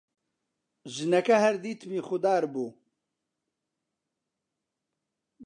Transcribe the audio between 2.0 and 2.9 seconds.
خودار بوو: